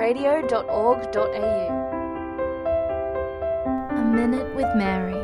[0.00, 1.68] www.catholicradio.org.au.
[3.90, 5.14] A Minute with Mary,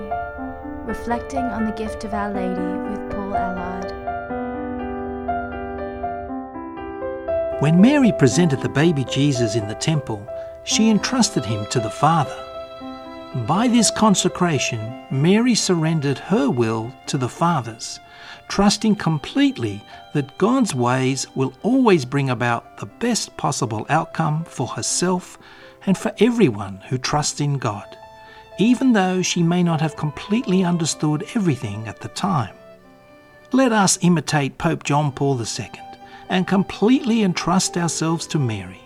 [0.85, 2.61] reflecting on the gift of Our Lady
[2.91, 3.93] with Paul Allard.
[7.61, 10.27] When Mary presented the baby Jesus in the temple,
[10.65, 12.46] she entrusted him to the Father.
[13.45, 18.01] By this consecration, Mary surrendered her will to the Father's,
[18.49, 25.39] trusting completely that God's ways will always bring about the best possible outcome for herself
[25.85, 27.99] and for everyone who trusts in God,
[28.59, 32.55] even though she may not have completely understood everything at the time.
[33.53, 35.71] Let us imitate Pope John Paul II
[36.31, 38.86] and completely entrust ourselves to Mary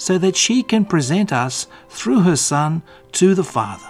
[0.00, 2.80] so that she can present us through her Son
[3.12, 3.86] to the Father.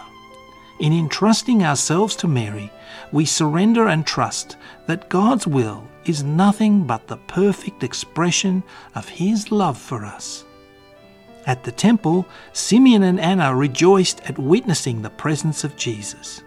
[0.81, 2.73] In entrusting ourselves to Mary,
[3.13, 4.57] we surrender and trust
[4.89, 8.65] that God's will is nothing but the perfect expression
[8.97, 10.45] of His love for us.
[11.47, 16.43] At the temple, Simeon and Anna rejoiced at witnessing the presence of Jesus.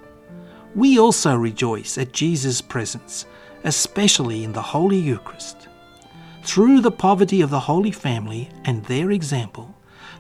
[0.76, 3.26] We also rejoice at Jesus' presence,
[3.64, 5.70] especially in the Holy Eucharist.
[6.44, 9.74] Through the poverty of the Holy Family and their example,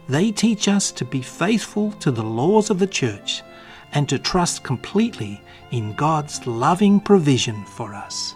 [0.07, 3.43] they teach us to be faithful to the laws of the Church
[3.91, 8.35] and to trust completely in God's loving provision for us.